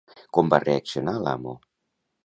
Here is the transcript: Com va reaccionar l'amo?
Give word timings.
Com 0.37 0.49
va 0.53 0.61
reaccionar 0.63 1.15
l'amo? 1.27 1.57